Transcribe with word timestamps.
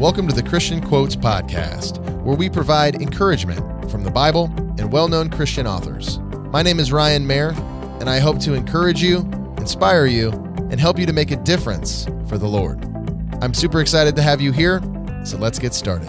Welcome 0.00 0.26
to 0.28 0.34
the 0.34 0.42
Christian 0.42 0.80
Quotes 0.80 1.14
Podcast, 1.14 1.98
where 2.22 2.34
we 2.34 2.48
provide 2.48 3.02
encouragement 3.02 3.90
from 3.90 4.02
the 4.02 4.10
Bible 4.10 4.46
and 4.78 4.90
well 4.90 5.08
known 5.08 5.28
Christian 5.28 5.66
authors. 5.66 6.18
My 6.52 6.62
name 6.62 6.80
is 6.80 6.90
Ryan 6.90 7.26
Mayer, 7.26 7.50
and 8.00 8.08
I 8.08 8.18
hope 8.18 8.38
to 8.40 8.54
encourage 8.54 9.02
you, 9.02 9.18
inspire 9.58 10.06
you, 10.06 10.30
and 10.70 10.80
help 10.80 10.98
you 10.98 11.04
to 11.04 11.12
make 11.12 11.32
a 11.32 11.36
difference 11.36 12.06
for 12.26 12.38
the 12.38 12.46
Lord. 12.46 12.82
I'm 13.42 13.52
super 13.52 13.82
excited 13.82 14.16
to 14.16 14.22
have 14.22 14.40
you 14.40 14.52
here, 14.52 14.80
so 15.22 15.36
let's 15.36 15.58
get 15.58 15.74
started. 15.74 16.08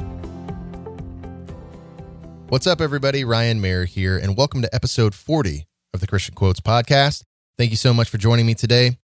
What's 2.48 2.68
up, 2.68 2.80
everybody? 2.80 3.26
Ryan 3.26 3.60
Mayer 3.60 3.84
here, 3.84 4.18
and 4.18 4.38
welcome 4.38 4.62
to 4.62 4.73
episode 4.73 5.14
40 5.14 5.68
of 5.94 6.00
the 6.00 6.08
Christian 6.08 6.34
Quotes 6.34 6.62
Podcast. 6.62 7.26
Thank 7.58 7.71
you 7.71 7.78
so 7.78 7.94
much 7.94 8.08
for 8.08 8.18
joining 8.18 8.46
me 8.46 8.54
today. 8.54 9.00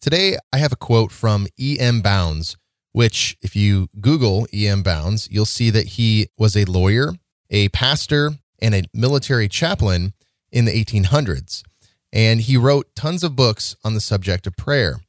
Today, 0.00 0.38
I 0.52 0.58
have 0.58 0.72
a 0.72 0.76
quote 0.76 1.12
from 1.12 1.46
E.M. 1.56 2.00
Bounds 2.00 2.56
which, 2.94 3.36
if 3.42 3.56
you 3.56 3.88
Google 4.00 4.46
E.M. 4.54 4.84
Bounds, 4.84 5.28
you'll 5.28 5.46
see 5.46 5.68
that 5.70 5.86
he 5.86 6.28
was 6.38 6.56
a 6.56 6.64
lawyer, 6.64 7.12
a 7.50 7.68
pastor, 7.70 8.30
and 8.62 8.72
a 8.72 8.84
military 8.94 9.48
chaplain 9.48 10.12
in 10.52 10.64
the 10.64 10.72
1800s. 10.72 11.64
And 12.12 12.40
he 12.40 12.56
wrote 12.56 12.94
tons 12.94 13.24
of 13.24 13.34
books 13.34 13.74
on 13.84 13.94
the 13.94 14.00
subject 14.00 14.46
of 14.46 14.56
prayer. 14.56 15.00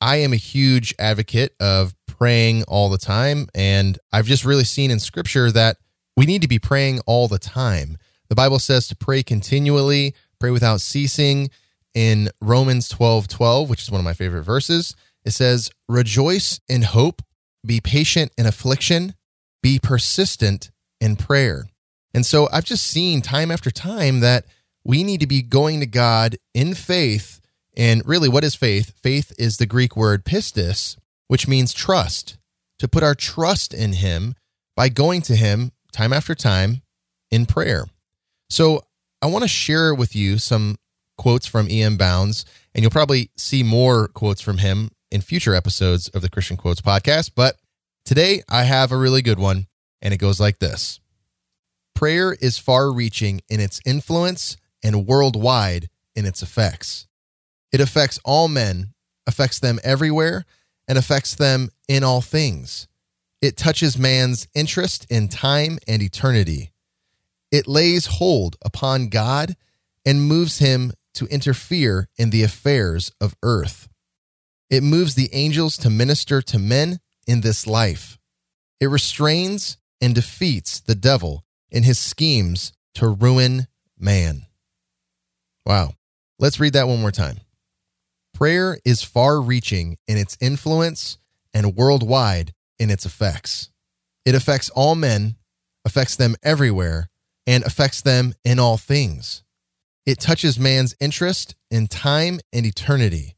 I 0.00 0.16
am 0.18 0.32
a 0.32 0.36
huge 0.36 0.94
advocate 1.00 1.56
of 1.58 1.96
praying 2.06 2.62
all 2.68 2.88
the 2.88 2.98
time. 2.98 3.48
And 3.56 3.98
I've 4.12 4.26
just 4.26 4.44
really 4.44 4.62
seen 4.62 4.92
in 4.92 5.00
scripture 5.00 5.50
that 5.50 5.78
we 6.16 6.26
need 6.26 6.42
to 6.42 6.48
be 6.48 6.60
praying 6.60 7.00
all 7.06 7.26
the 7.26 7.40
time. 7.40 7.98
The 8.28 8.36
Bible 8.36 8.60
says 8.60 8.86
to 8.86 8.96
pray 8.96 9.24
continually, 9.24 10.14
pray 10.38 10.52
without 10.52 10.80
ceasing. 10.80 11.50
In 11.94 12.30
Romans 12.40 12.88
12 12.88 13.26
12, 13.26 13.68
which 13.68 13.82
is 13.82 13.90
one 13.90 14.00
of 14.00 14.04
my 14.04 14.14
favorite 14.14 14.44
verses, 14.44 14.94
it 15.24 15.32
says, 15.32 15.70
Rejoice 15.88 16.60
in 16.68 16.82
hope, 16.82 17.22
be 17.64 17.80
patient 17.80 18.32
in 18.36 18.46
affliction, 18.46 19.14
be 19.62 19.78
persistent 19.78 20.70
in 21.00 21.16
prayer. 21.16 21.66
And 22.14 22.26
so 22.26 22.48
I've 22.52 22.64
just 22.64 22.86
seen 22.86 23.22
time 23.22 23.50
after 23.50 23.70
time 23.70 24.20
that 24.20 24.44
we 24.84 25.04
need 25.04 25.20
to 25.20 25.26
be 25.26 25.42
going 25.42 25.80
to 25.80 25.86
God 25.86 26.36
in 26.54 26.74
faith. 26.74 27.40
And 27.76 28.06
really, 28.06 28.28
what 28.28 28.44
is 28.44 28.54
faith? 28.54 28.98
Faith 29.02 29.32
is 29.38 29.56
the 29.56 29.66
Greek 29.66 29.96
word 29.96 30.24
pistis, 30.24 30.96
which 31.28 31.48
means 31.48 31.72
trust, 31.72 32.36
to 32.78 32.88
put 32.88 33.02
our 33.02 33.14
trust 33.14 33.72
in 33.72 33.94
Him 33.94 34.34
by 34.76 34.88
going 34.88 35.22
to 35.22 35.36
Him 35.36 35.72
time 35.92 36.12
after 36.12 36.34
time 36.34 36.82
in 37.30 37.46
prayer. 37.46 37.86
So 38.50 38.82
I 39.22 39.26
want 39.26 39.42
to 39.42 39.48
share 39.48 39.94
with 39.94 40.16
you 40.16 40.38
some 40.38 40.76
quotes 41.16 41.46
from 41.46 41.70
E.M. 41.70 41.96
Bounds, 41.96 42.44
and 42.74 42.82
you'll 42.82 42.90
probably 42.90 43.30
see 43.36 43.62
more 43.62 44.08
quotes 44.08 44.40
from 44.40 44.58
him 44.58 44.90
in 45.12 45.20
future 45.20 45.54
episodes 45.54 46.08
of 46.08 46.22
the 46.22 46.30
Christian 46.30 46.56
Quotes 46.56 46.80
podcast. 46.80 47.32
But 47.36 47.56
today 48.04 48.42
I 48.48 48.64
have 48.64 48.90
a 48.90 48.96
really 48.96 49.22
good 49.22 49.38
one, 49.38 49.66
and 50.00 50.12
it 50.12 50.16
goes 50.16 50.40
like 50.40 50.58
this 50.58 50.98
Prayer 51.94 52.32
is 52.32 52.58
far 52.58 52.90
reaching 52.90 53.42
in 53.48 53.60
its 53.60 53.80
influence 53.86 54.56
and 54.82 55.06
worldwide 55.06 55.88
in 56.16 56.24
its 56.26 56.42
effects. 56.42 57.06
It 57.72 57.80
affects 57.80 58.18
all 58.24 58.48
men, 58.48 58.94
affects 59.26 59.60
them 59.60 59.78
everywhere, 59.84 60.44
and 60.88 60.98
affects 60.98 61.34
them 61.34 61.70
in 61.86 62.02
all 62.02 62.20
things. 62.20 62.88
It 63.40 63.56
touches 63.56 63.98
man's 63.98 64.48
interest 64.54 65.06
in 65.10 65.28
time 65.28 65.78
and 65.86 66.02
eternity. 66.02 66.72
It 67.50 67.68
lays 67.68 68.06
hold 68.06 68.56
upon 68.64 69.08
God 69.08 69.56
and 70.06 70.22
moves 70.26 70.58
him 70.58 70.92
to 71.14 71.26
interfere 71.26 72.08
in 72.16 72.30
the 72.30 72.42
affairs 72.42 73.12
of 73.20 73.34
earth. 73.42 73.88
It 74.72 74.82
moves 74.82 75.14
the 75.14 75.28
angels 75.34 75.76
to 75.76 75.90
minister 75.90 76.40
to 76.40 76.58
men 76.58 76.98
in 77.26 77.42
this 77.42 77.66
life. 77.66 78.18
It 78.80 78.86
restrains 78.86 79.76
and 80.00 80.14
defeats 80.14 80.80
the 80.80 80.94
devil 80.94 81.44
in 81.70 81.82
his 81.82 81.98
schemes 81.98 82.72
to 82.94 83.06
ruin 83.06 83.66
man. 83.98 84.46
Wow. 85.66 85.92
Let's 86.38 86.58
read 86.58 86.72
that 86.72 86.88
one 86.88 87.02
more 87.02 87.10
time. 87.10 87.40
Prayer 88.32 88.78
is 88.82 89.02
far 89.02 89.42
reaching 89.42 89.98
in 90.08 90.16
its 90.16 90.38
influence 90.40 91.18
and 91.52 91.76
worldwide 91.76 92.54
in 92.78 92.90
its 92.90 93.04
effects. 93.04 93.68
It 94.24 94.34
affects 94.34 94.70
all 94.70 94.94
men, 94.94 95.36
affects 95.84 96.16
them 96.16 96.34
everywhere, 96.42 97.10
and 97.46 97.62
affects 97.64 98.00
them 98.00 98.32
in 98.42 98.58
all 98.58 98.78
things. 98.78 99.42
It 100.06 100.18
touches 100.18 100.58
man's 100.58 100.96
interest 100.98 101.56
in 101.70 101.88
time 101.88 102.40
and 102.54 102.64
eternity. 102.64 103.36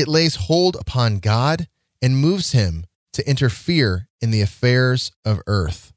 It 0.00 0.08
lays 0.08 0.36
hold 0.36 0.76
upon 0.76 1.18
God 1.18 1.68
and 2.00 2.16
moves 2.16 2.52
him 2.52 2.86
to 3.12 3.28
interfere 3.28 4.08
in 4.22 4.30
the 4.30 4.40
affairs 4.40 5.12
of 5.26 5.42
earth. 5.46 5.92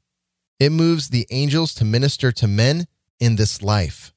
It 0.60 0.72
moves 0.72 1.08
the 1.08 1.26
angels 1.30 1.72
to 1.76 1.86
minister 1.86 2.30
to 2.32 2.46
men 2.46 2.86
in 3.18 3.36
this 3.36 3.62
life. 3.62 4.12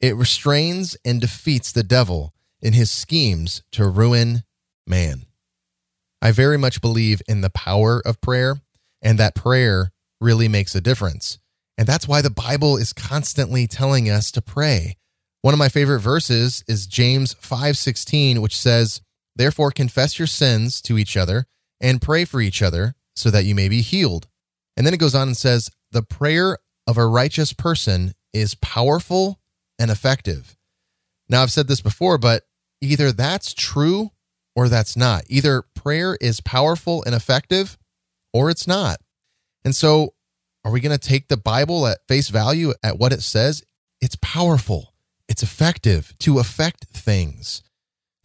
It 0.00 0.14
restrains 0.14 0.96
and 1.04 1.20
defeats 1.20 1.72
the 1.72 1.82
devil 1.82 2.32
in 2.62 2.74
his 2.74 2.92
schemes 2.92 3.64
to 3.72 3.88
ruin 3.88 4.44
man. 4.86 5.26
I 6.22 6.30
very 6.30 6.56
much 6.56 6.80
believe 6.80 7.20
in 7.26 7.40
the 7.40 7.50
power 7.50 8.00
of 8.06 8.20
prayer 8.20 8.60
and 9.02 9.18
that 9.18 9.34
prayer 9.34 9.90
really 10.20 10.46
makes 10.46 10.76
a 10.76 10.80
difference. 10.80 11.40
And 11.76 11.88
that's 11.88 12.06
why 12.06 12.22
the 12.22 12.30
Bible 12.30 12.76
is 12.76 12.92
constantly 12.92 13.66
telling 13.66 14.08
us 14.08 14.30
to 14.30 14.40
pray. 14.40 14.96
One 15.42 15.54
of 15.54 15.58
my 15.58 15.68
favorite 15.68 15.98
verses 16.02 16.62
is 16.68 16.86
James 16.86 17.34
5:16 17.34 18.38
which 18.38 18.56
says, 18.56 19.00
"Therefore 19.38 19.70
confess 19.70 20.18
your 20.18 20.28
sins 20.28 20.82
to 20.82 20.98
each 20.98 21.16
other 21.16 21.46
and 21.80 22.02
pray 22.02 22.26
for 22.26 22.42
each 22.42 22.60
other 22.60 22.94
so 23.16 23.30
that 23.30 23.46
you 23.46 23.54
may 23.54 23.68
be 23.70 23.80
healed." 23.80 24.28
And 24.76 24.86
then 24.86 24.92
it 24.92 25.00
goes 25.00 25.14
on 25.14 25.28
and 25.28 25.36
says, 25.36 25.70
"The 25.92 26.02
prayer 26.02 26.58
of 26.86 26.98
a 26.98 27.06
righteous 27.06 27.54
person 27.54 28.14
is 28.34 28.54
powerful 28.56 29.40
and 29.78 29.90
effective." 29.90 30.56
Now 31.30 31.42
I've 31.42 31.52
said 31.52 31.68
this 31.68 31.80
before, 31.80 32.18
but 32.18 32.46
either 32.82 33.10
that's 33.10 33.54
true 33.54 34.10
or 34.54 34.68
that's 34.68 34.96
not. 34.96 35.24
Either 35.28 35.62
prayer 35.74 36.18
is 36.20 36.40
powerful 36.40 37.02
and 37.04 37.14
effective 37.14 37.78
or 38.34 38.50
it's 38.50 38.66
not. 38.66 39.00
And 39.64 39.74
so 39.74 40.14
are 40.64 40.70
we 40.70 40.80
going 40.80 40.98
to 40.98 41.08
take 41.08 41.28
the 41.28 41.36
Bible 41.38 41.86
at 41.86 42.06
face 42.06 42.28
value 42.28 42.74
at 42.82 42.98
what 42.98 43.12
it 43.12 43.22
says? 43.22 43.62
It's 44.00 44.16
powerful 44.20 44.94
it's 45.28 45.42
effective 45.42 46.14
to 46.20 46.38
affect 46.38 46.86
things. 46.86 47.62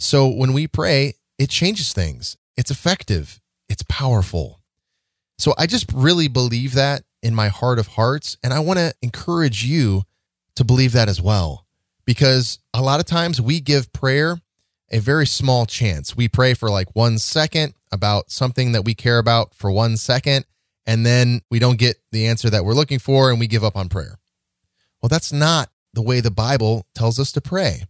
So 0.03 0.27
when 0.27 0.51
we 0.51 0.67
pray, 0.67 1.13
it 1.39 1.49
changes 1.49 1.93
things. 1.93 2.35
It's 2.57 2.69
effective, 2.69 3.39
it's 3.69 3.83
powerful. 3.83 4.59
So 5.37 5.53
I 5.57 5.65
just 5.65 5.91
really 5.93 6.27
believe 6.27 6.73
that 6.73 7.03
in 7.21 7.33
my 7.33 7.47
heart 7.47 7.79
of 7.79 7.87
hearts. 7.87 8.37
And 8.43 8.53
I 8.53 8.59
want 8.59 8.79
to 8.79 8.93
encourage 9.01 9.63
you 9.63 10.03
to 10.55 10.65
believe 10.65 10.91
that 10.91 11.07
as 11.07 11.21
well. 11.21 11.65
Because 12.05 12.59
a 12.73 12.81
lot 12.81 12.99
of 12.99 13.05
times 13.05 13.39
we 13.39 13.61
give 13.61 13.93
prayer 13.93 14.41
a 14.91 14.99
very 14.99 15.25
small 15.25 15.65
chance. 15.65 16.17
We 16.17 16.27
pray 16.27 16.53
for 16.53 16.69
like 16.69 16.93
one 16.93 17.17
second 17.17 17.73
about 17.91 18.29
something 18.29 18.73
that 18.73 18.83
we 18.83 18.93
care 18.93 19.19
about 19.19 19.55
for 19.55 19.71
one 19.71 19.95
second, 19.95 20.45
and 20.85 21.05
then 21.05 21.41
we 21.49 21.59
don't 21.59 21.79
get 21.79 21.95
the 22.11 22.27
answer 22.27 22.49
that 22.49 22.65
we're 22.65 22.73
looking 22.73 22.99
for 22.99 23.31
and 23.31 23.39
we 23.39 23.47
give 23.47 23.63
up 23.63 23.77
on 23.77 23.87
prayer. 23.87 24.19
Well, 25.01 25.07
that's 25.07 25.31
not 25.31 25.69
the 25.93 26.01
way 26.01 26.19
the 26.19 26.29
Bible 26.29 26.87
tells 26.93 27.19
us 27.19 27.31
to 27.31 27.41
pray. 27.41 27.83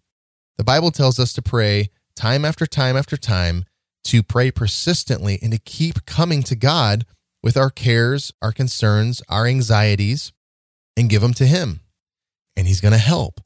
The 0.58 0.64
Bible 0.64 0.92
tells 0.92 1.20
us 1.20 1.34
to 1.34 1.42
pray 1.42 1.90
time 2.16 2.46
after 2.46 2.66
time 2.66 2.96
after 2.96 3.18
time, 3.18 3.66
to 4.06 4.22
pray 4.22 4.52
persistently, 4.52 5.40
and 5.42 5.52
to 5.52 5.58
keep 5.58 6.06
coming 6.06 6.44
to 6.44 6.56
God 6.56 7.06
with 7.42 7.58
our 7.58 7.70
cares, 7.70 8.32
our 8.42 8.52
concerns, 8.52 9.22
our 9.30 9.46
anxieties, 9.46 10.32
and 10.98 11.10
give 11.10 11.22
them 11.22 11.34
to 11.36 11.46
Him. 11.46 11.82
And 12.56 12.68
He's 12.68 12.82
going 12.82 12.92
to 12.92 12.98
help. 12.98 13.42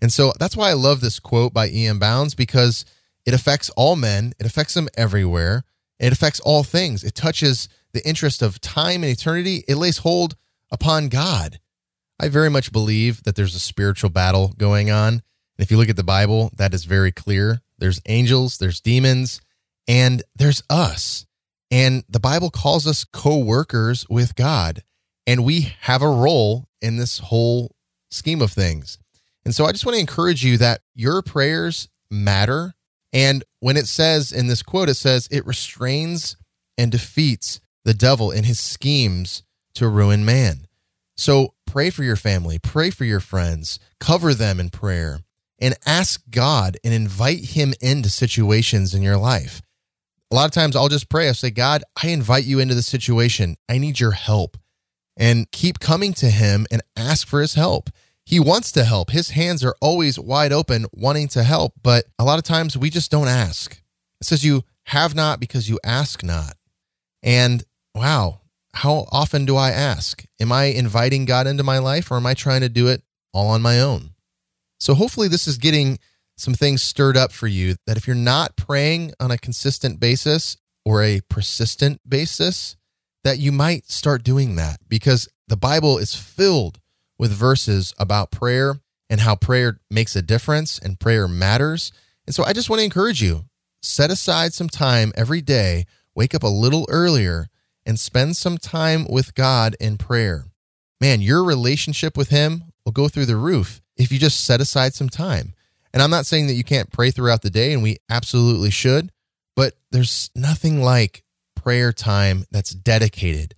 And 0.00 0.12
so 0.12 0.32
that's 0.38 0.56
why 0.56 0.70
I 0.70 0.74
love 0.74 1.00
this 1.00 1.20
quote 1.20 1.52
by 1.52 1.68
E.M. 1.68 1.98
Bounds 1.98 2.34
because 2.34 2.84
it 3.26 3.34
affects 3.34 3.70
all 3.70 3.96
men, 3.96 4.32
it 4.38 4.46
affects 4.46 4.74
them 4.74 4.88
everywhere, 4.96 5.64
it 5.98 6.12
affects 6.12 6.40
all 6.40 6.62
things. 6.62 7.04
It 7.04 7.14
touches 7.14 7.68
the 7.92 8.06
interest 8.06 8.40
of 8.40 8.60
time 8.60 9.02
and 9.02 9.12
eternity, 9.12 9.64
it 9.68 9.76
lays 9.76 9.98
hold 9.98 10.36
upon 10.70 11.08
God. 11.08 11.60
I 12.18 12.28
very 12.28 12.50
much 12.50 12.72
believe 12.72 13.22
that 13.24 13.34
there's 13.34 13.54
a 13.54 13.60
spiritual 13.60 14.10
battle 14.10 14.54
going 14.58 14.90
on. 14.90 15.14
And 15.14 15.22
if 15.58 15.70
you 15.70 15.76
look 15.76 15.88
at 15.88 15.96
the 15.96 16.04
Bible, 16.04 16.50
that 16.56 16.74
is 16.74 16.84
very 16.84 17.12
clear. 17.12 17.62
There's 17.80 18.00
angels, 18.06 18.58
there's 18.58 18.80
demons, 18.80 19.40
and 19.88 20.22
there's 20.36 20.62
us. 20.70 21.26
And 21.70 22.04
the 22.08 22.20
Bible 22.20 22.50
calls 22.50 22.86
us 22.86 23.04
co 23.04 23.38
workers 23.38 24.06
with 24.08 24.34
God. 24.34 24.82
And 25.26 25.44
we 25.44 25.72
have 25.82 26.02
a 26.02 26.08
role 26.08 26.68
in 26.80 26.96
this 26.96 27.18
whole 27.18 27.74
scheme 28.10 28.42
of 28.42 28.52
things. 28.52 28.98
And 29.44 29.54
so 29.54 29.64
I 29.64 29.72
just 29.72 29.86
want 29.86 29.94
to 29.94 30.00
encourage 30.00 30.44
you 30.44 30.58
that 30.58 30.80
your 30.94 31.22
prayers 31.22 31.88
matter. 32.10 32.74
And 33.12 33.44
when 33.60 33.76
it 33.76 33.86
says 33.86 34.32
in 34.32 34.46
this 34.48 34.62
quote, 34.62 34.88
it 34.88 34.94
says, 34.94 35.28
it 35.30 35.46
restrains 35.46 36.36
and 36.76 36.92
defeats 36.92 37.60
the 37.84 37.94
devil 37.94 38.30
in 38.30 38.44
his 38.44 38.60
schemes 38.60 39.42
to 39.74 39.88
ruin 39.88 40.24
man. 40.24 40.66
So 41.16 41.54
pray 41.66 41.90
for 41.90 42.02
your 42.02 42.16
family, 42.16 42.58
pray 42.58 42.90
for 42.90 43.04
your 43.04 43.20
friends, 43.20 43.78
cover 43.98 44.34
them 44.34 44.58
in 44.58 44.70
prayer, 44.70 45.20
and 45.60 45.74
ask 45.86 46.22
God 46.30 46.76
and 46.82 46.94
invite 46.94 47.44
Him 47.50 47.74
into 47.80 48.08
situations 48.08 48.94
in 48.94 49.02
your 49.02 49.16
life. 49.16 49.62
a 50.30 50.34
lot 50.34 50.46
of 50.46 50.52
times 50.52 50.76
I'll 50.76 50.88
just 50.88 51.08
pray. 51.08 51.26
I'll 51.26 51.34
say, 51.34 51.50
God, 51.50 51.82
I 52.00 52.08
invite 52.08 52.44
you 52.44 52.60
into 52.60 52.74
the 52.74 52.82
situation. 52.82 53.56
I 53.68 53.78
need 53.78 53.98
your 53.98 54.12
help. 54.12 54.56
And 55.16 55.50
keep 55.50 55.80
coming 55.80 56.14
to 56.14 56.30
him 56.30 56.66
and 56.70 56.82
ask 56.96 57.26
for 57.26 57.40
his 57.40 57.54
help. 57.54 57.90
He 58.24 58.38
wants 58.38 58.70
to 58.72 58.84
help. 58.84 59.10
His 59.10 59.30
hands 59.30 59.64
are 59.64 59.74
always 59.80 60.18
wide 60.18 60.52
open, 60.52 60.86
wanting 60.92 61.28
to 61.28 61.42
help. 61.42 61.74
But 61.82 62.04
a 62.18 62.24
lot 62.24 62.38
of 62.38 62.44
times 62.44 62.78
we 62.78 62.90
just 62.90 63.10
don't 63.10 63.28
ask. 63.28 63.82
It 64.20 64.26
says, 64.26 64.44
You 64.44 64.62
have 64.84 65.14
not 65.14 65.40
because 65.40 65.68
you 65.68 65.80
ask 65.84 66.22
not. 66.22 66.54
And 67.22 67.64
wow, 67.94 68.40
how 68.72 69.08
often 69.10 69.46
do 69.46 69.56
I 69.56 69.70
ask? 69.70 70.24
Am 70.40 70.52
I 70.52 70.66
inviting 70.66 71.24
God 71.24 71.46
into 71.46 71.64
my 71.64 71.78
life 71.78 72.10
or 72.10 72.16
am 72.16 72.26
I 72.26 72.34
trying 72.34 72.60
to 72.60 72.68
do 72.68 72.86
it 72.86 73.02
all 73.34 73.48
on 73.48 73.62
my 73.62 73.80
own? 73.80 74.10
So 74.80 74.94
hopefully, 74.94 75.28
this 75.28 75.46
is 75.46 75.58
getting 75.58 75.98
some 76.36 76.54
things 76.54 76.82
stirred 76.82 77.16
up 77.16 77.32
for 77.32 77.46
you 77.46 77.76
that 77.86 77.98
if 77.98 78.06
you're 78.06 78.16
not 78.16 78.56
praying 78.56 79.12
on 79.20 79.30
a 79.30 79.38
consistent 79.38 80.00
basis 80.00 80.56
or 80.84 81.02
a 81.02 81.20
persistent 81.28 82.00
basis, 82.08 82.76
that 83.22 83.38
you 83.38 83.52
might 83.52 83.90
start 83.90 84.22
doing 84.22 84.56
that 84.56 84.78
because 84.88 85.28
the 85.48 85.56
Bible 85.56 85.98
is 85.98 86.14
filled 86.14 86.80
with 87.18 87.30
verses 87.30 87.92
about 87.98 88.30
prayer 88.30 88.80
and 89.10 89.20
how 89.20 89.36
prayer 89.36 89.78
makes 89.90 90.16
a 90.16 90.22
difference 90.22 90.78
and 90.78 90.98
prayer 90.98 91.28
matters. 91.28 91.92
And 92.26 92.34
so 92.34 92.44
I 92.44 92.54
just 92.54 92.70
want 92.70 92.80
to 92.80 92.84
encourage 92.84 93.20
you 93.20 93.44
set 93.82 94.10
aside 94.10 94.54
some 94.54 94.68
time 94.68 95.12
every 95.16 95.42
day, 95.42 95.84
wake 96.14 96.34
up 96.34 96.42
a 96.42 96.48
little 96.48 96.86
earlier, 96.88 97.48
and 97.84 97.98
spend 97.98 98.36
some 98.36 98.56
time 98.56 99.06
with 99.08 99.34
God 99.34 99.76
in 99.80 99.98
prayer. 99.98 100.44
Man, 101.00 101.20
your 101.20 101.44
relationship 101.44 102.16
with 102.16 102.28
Him 102.30 102.64
will 102.84 102.92
go 102.92 103.08
through 103.08 103.26
the 103.26 103.36
roof 103.36 103.79
if 103.96 104.10
you 104.12 104.18
just 104.18 104.44
set 104.44 104.60
aside 104.60 104.94
some 104.94 105.08
time. 105.08 105.54
And 105.92 106.02
I'm 106.02 106.10
not 106.10 106.26
saying 106.26 106.46
that 106.46 106.54
you 106.54 106.64
can't 106.64 106.92
pray 106.92 107.10
throughout 107.10 107.42
the 107.42 107.50
day, 107.50 107.72
and 107.72 107.82
we 107.82 107.98
absolutely 108.08 108.70
should, 108.70 109.10
but 109.56 109.74
there's 109.90 110.30
nothing 110.34 110.82
like 110.82 111.24
prayer 111.56 111.92
time 111.92 112.44
that's 112.50 112.70
dedicated 112.70 113.54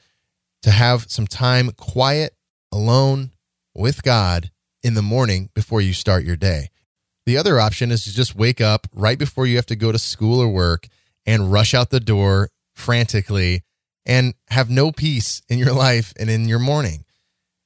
to 0.62 0.70
have 0.70 1.10
some 1.10 1.26
time 1.26 1.70
quiet, 1.72 2.34
alone 2.72 3.32
with 3.74 4.02
God 4.02 4.50
in 4.82 4.94
the 4.94 5.02
morning 5.02 5.50
before 5.54 5.80
you 5.80 5.92
start 5.92 6.24
your 6.24 6.36
day. 6.36 6.68
The 7.26 7.36
other 7.36 7.60
option 7.60 7.90
is 7.90 8.04
to 8.04 8.12
just 8.12 8.34
wake 8.34 8.60
up 8.60 8.86
right 8.92 9.18
before 9.18 9.46
you 9.46 9.56
have 9.56 9.66
to 9.66 9.76
go 9.76 9.92
to 9.92 9.98
school 9.98 10.40
or 10.40 10.48
work 10.48 10.88
and 11.24 11.52
rush 11.52 11.74
out 11.74 11.90
the 11.90 12.00
door 12.00 12.48
frantically 12.74 13.62
and 14.04 14.34
have 14.48 14.68
no 14.68 14.90
peace 14.90 15.42
in 15.48 15.58
your 15.58 15.72
life 15.86 16.12
and 16.18 16.28
in 16.28 16.48
your 16.48 16.58
morning. 16.58 17.04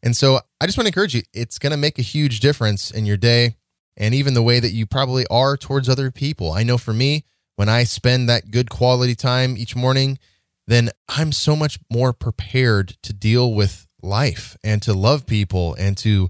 And 0.03 0.17
so 0.17 0.41
I 0.61 0.67
just 0.67 0.79
want 0.79 0.87
to 0.87 0.91
encourage 0.91 1.15
you, 1.15 1.23
it's 1.33 1.59
going 1.59 1.73
to 1.73 1.77
make 1.77 1.99
a 1.99 2.03
huge 2.03 2.41
difference 2.41 2.91
in 2.91 3.07
your 3.07 3.17
day 3.17 3.57
and 3.97 4.15
even 4.15 4.35
the 4.35 4.43
way 4.43 4.61
that 4.61 4.73
you 4.73 4.87
probably 4.87 5.27
are 5.29 5.57
towards 5.57 5.89
other 5.89 6.11
people. 6.11 6.53
I 6.53 6.63
know 6.63 6.79
for 6.79 6.93
me, 6.93 7.25
when 7.57 7.69
I 7.69 7.85
spend 7.85 8.29
that 8.29 8.51
good 8.51 8.71
quality 8.71 9.15
time 9.15 9.57
each 9.57 9.75
morning, 9.75 10.19
then 10.67 10.91
I'm 11.09 11.33
so 11.33 11.57
much 11.57 11.79
more 11.91 12.13
prepared 12.13 12.97
to 13.03 13.13
deal 13.13 13.55
with 13.55 13.87
life 14.03 14.57
and 14.63 14.83
to 14.83 14.93
love 14.93 15.27
people 15.27 15.75
and 15.75 15.97
to 15.99 16.29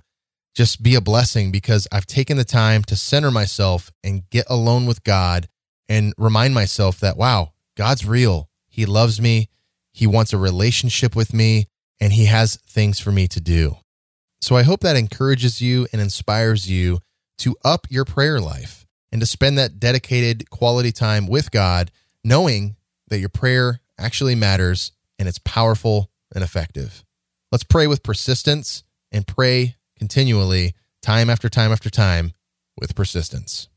just 0.55 0.83
be 0.83 0.95
a 0.95 1.01
blessing 1.01 1.51
because 1.51 1.87
I've 1.93 2.07
taken 2.07 2.37
the 2.37 2.45
time 2.45 2.83
to 2.85 2.97
center 2.97 3.31
myself 3.31 3.91
and 4.03 4.29
get 4.31 4.47
alone 4.49 4.87
with 4.87 5.05
God 5.05 5.49
and 5.89 6.15
remind 6.17 6.55
myself 6.55 7.01
that, 7.01 7.17
wow, 7.17 7.53
God's 7.77 8.07
real. 8.07 8.49
He 8.69 8.87
loves 8.87 9.21
me. 9.21 9.49
He 9.93 10.07
wants 10.07 10.33
a 10.33 10.39
relationship 10.39 11.17
with 11.17 11.35
me 11.35 11.67
and 12.01 12.13
he 12.13 12.27
has 12.27 12.57
things 12.69 13.01
for 13.01 13.13
me 13.13 13.27
to 13.29 13.41
do. 13.41 13.77
So 14.41 14.57
I 14.57 14.63
hope 14.63 14.81
that 14.81 14.97
encourages 14.97 15.61
you 15.61 15.87
and 15.93 16.01
inspires 16.01 16.71
you 16.71 16.99
to 17.39 17.57
up 17.65 17.87
your 17.91 18.05
prayer 18.05 18.41
life 18.41 18.87
and 19.13 19.21
to 19.21 19.27
spend 19.27 19.59
that 19.59 19.79
dedicated 19.79 20.51
quality 20.51 20.93
time 20.93 21.27
with 21.27 21.51
God, 21.51 21.91
knowing 22.23 22.77
that 23.09 23.19
your 23.19 23.29
prayer 23.29 23.81
actually 23.99 24.35
matters 24.35 24.93
and 25.19 25.29
it's 25.29 25.39
powerful 25.39 26.11
and 26.35 26.45
effective. 26.45 27.05
Let's 27.51 27.65
pray 27.65 27.87
with 27.87 28.03
persistence 28.03 28.83
and 29.13 29.27
pray 29.27 29.77
continually, 29.99 30.75
time 31.03 31.31
after 31.31 31.49
time 31.49 31.73
after 31.73 31.89
time, 31.89 32.33
with 32.79 32.95
persistence. 32.95 33.69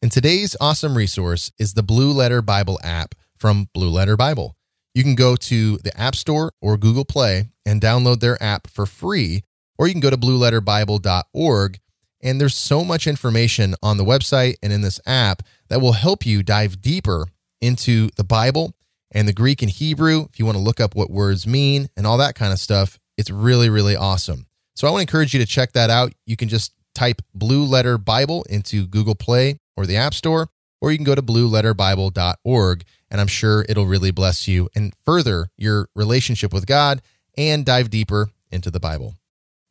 And 0.00 0.12
today's 0.12 0.54
awesome 0.60 0.96
resource 0.96 1.50
is 1.58 1.74
the 1.74 1.82
Blue 1.82 2.12
Letter 2.12 2.40
Bible 2.40 2.78
app 2.84 3.14
from 3.36 3.68
Blue 3.74 3.90
Letter 3.90 4.16
Bible. 4.16 4.57
You 4.94 5.02
can 5.02 5.14
go 5.14 5.36
to 5.36 5.78
the 5.78 5.98
App 5.98 6.16
Store 6.16 6.52
or 6.60 6.76
Google 6.76 7.04
Play 7.04 7.50
and 7.64 7.80
download 7.80 8.20
their 8.20 8.42
app 8.42 8.68
for 8.68 8.86
free, 8.86 9.42
or 9.78 9.86
you 9.86 9.94
can 9.94 10.00
go 10.00 10.10
to 10.10 10.16
blueletterbible.org 10.16 11.78
and 12.20 12.40
there's 12.40 12.56
so 12.56 12.84
much 12.84 13.06
information 13.06 13.74
on 13.82 13.96
the 13.96 14.04
website 14.04 14.56
and 14.62 14.72
in 14.72 14.80
this 14.80 15.00
app 15.06 15.42
that 15.68 15.80
will 15.80 15.92
help 15.92 16.26
you 16.26 16.42
dive 16.42 16.80
deeper 16.80 17.28
into 17.60 18.08
the 18.16 18.24
Bible 18.24 18.74
and 19.12 19.28
the 19.28 19.32
Greek 19.32 19.62
and 19.62 19.70
Hebrew. 19.70 20.26
If 20.30 20.38
you 20.38 20.44
want 20.44 20.56
to 20.56 20.62
look 20.62 20.80
up 20.80 20.94
what 20.94 21.10
words 21.10 21.46
mean 21.46 21.88
and 21.96 22.06
all 22.06 22.18
that 22.18 22.34
kind 22.34 22.52
of 22.52 22.58
stuff, 22.58 22.98
it's 23.16 23.30
really, 23.30 23.70
really 23.70 23.96
awesome. 23.96 24.46
So 24.74 24.86
I 24.86 24.90
want 24.90 25.00
to 25.00 25.10
encourage 25.10 25.32
you 25.32 25.40
to 25.40 25.46
check 25.46 25.72
that 25.72 25.90
out. 25.90 26.12
You 26.26 26.36
can 26.36 26.48
just 26.48 26.72
type 26.94 27.22
Blue 27.34 27.64
Letter 27.64 27.98
Bible 27.98 28.44
into 28.50 28.86
Google 28.86 29.14
Play 29.14 29.58
or 29.76 29.86
the 29.86 29.96
App 29.96 30.14
Store, 30.14 30.48
or 30.80 30.90
you 30.90 30.98
can 30.98 31.04
go 31.04 31.14
to 31.14 31.22
blueletterbible.org, 31.22 32.84
and 33.10 33.20
I'm 33.20 33.26
sure 33.26 33.64
it'll 33.68 33.86
really 33.86 34.10
bless 34.10 34.46
you 34.46 34.68
and 34.74 34.92
further 35.04 35.48
your 35.56 35.88
relationship 35.94 36.52
with 36.52 36.66
God 36.66 37.02
and 37.36 37.64
dive 37.64 37.90
deeper 37.90 38.30
into 38.50 38.70
the 38.70 38.80
Bible. 38.80 39.14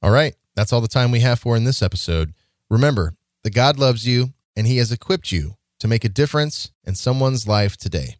All 0.01 0.11
right, 0.11 0.35
that's 0.55 0.73
all 0.73 0.81
the 0.81 0.87
time 0.87 1.11
we 1.11 1.21
have 1.21 1.39
for 1.39 1.55
in 1.55 1.63
this 1.63 1.81
episode. 1.81 2.33
Remember 2.69 3.13
that 3.43 3.53
God 3.53 3.79
loves 3.79 4.07
you 4.07 4.33
and 4.55 4.67
He 4.67 4.77
has 4.77 4.91
equipped 4.91 5.31
you 5.31 5.55
to 5.79 5.87
make 5.87 6.03
a 6.03 6.09
difference 6.09 6.71
in 6.83 6.95
someone's 6.95 7.47
life 7.47 7.77
today. 7.77 8.15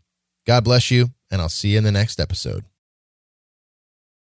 God 0.46 0.64
bless 0.64 0.92
you, 0.92 1.12
and 1.30 1.42
I'll 1.42 1.50
see 1.50 1.70
you 1.70 1.78
in 1.78 1.84
the 1.84 1.92
next 1.92 2.20
episode. 2.20 2.64